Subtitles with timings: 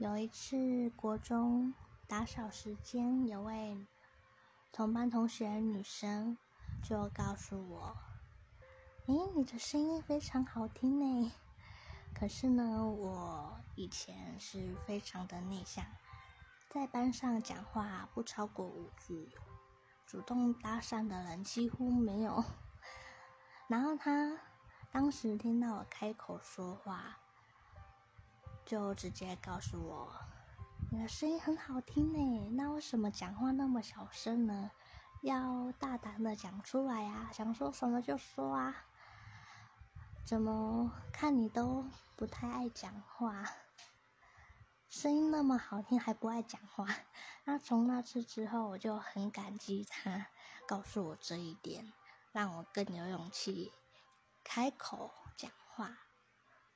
[0.00, 1.74] 有一次国中
[2.08, 3.86] 打扫时间，有位
[4.72, 6.38] 同班同学女生
[6.82, 7.94] 就告诉我
[9.08, 11.30] ：“诶，你的声音非常好听呢。”
[12.18, 15.84] 可是呢，我以前是非常的内向，
[16.70, 19.30] 在班上讲话不超过五句，
[20.06, 22.42] 主动搭讪的人几乎没有。
[23.68, 24.38] 然后他
[24.90, 27.18] 当时听到我开口说话，
[28.70, 30.12] 就直接告诉我
[30.92, 34.70] ：“你的声音很好听呢，那为什么讲话那么小声呢？
[35.22, 38.76] 要大胆的讲出来呀，想说什么就说啊。”
[40.24, 43.44] 怎么看你都不太爱讲话，
[44.88, 46.86] 声音那么好听还不爱讲话？
[47.42, 50.28] 那从那次之后，我就很感激他
[50.68, 51.92] 告诉我这一点，
[52.30, 53.72] 让我更有勇气
[54.44, 55.98] 开口讲话。